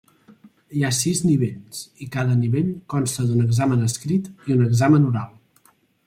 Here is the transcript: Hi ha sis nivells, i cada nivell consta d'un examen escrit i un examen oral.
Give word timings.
Hi 0.77 0.83
ha 0.85 0.89
sis 0.99 1.19
nivells, 1.25 1.81
i 2.05 2.07
cada 2.15 2.37
nivell 2.39 2.71
consta 2.93 3.25
d'un 3.27 3.43
examen 3.45 3.89
escrit 3.89 4.31
i 4.47 4.55
un 4.57 4.65
examen 4.69 5.05
oral. 5.11 5.37